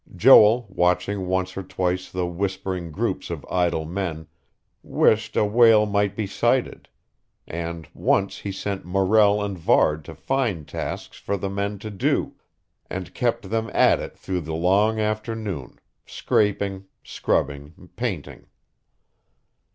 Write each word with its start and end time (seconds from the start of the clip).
Joel, 0.15 0.65
watching 0.69 1.27
once 1.27 1.55
or 1.55 1.61
twice 1.61 2.11
the 2.11 2.25
whispering 2.25 2.89
groups 2.91 3.29
of 3.29 3.45
idle 3.51 3.85
men, 3.85 4.25
wished 4.81 5.37
a 5.37 5.45
whale 5.45 5.85
might 5.85 6.15
be 6.15 6.25
sighted; 6.25 6.89
and 7.45 7.87
once 7.93 8.39
he 8.39 8.51
sent 8.51 8.83
Morrell 8.83 9.43
and 9.43 9.55
Varde 9.59 10.03
to 10.05 10.15
find 10.15 10.67
tasks 10.67 11.19
for 11.19 11.37
the 11.37 11.51
men 11.51 11.77
to 11.77 11.91
do, 11.91 12.33
and 12.89 13.13
kept 13.13 13.51
them 13.51 13.69
at 13.75 13.99
it 13.99 14.17
through 14.17 14.41
the 14.41 14.55
long 14.55 14.99
afternoon, 14.99 15.77
scraping, 16.07 16.85
scrubbing, 17.03 17.89
painting.... 17.95 18.47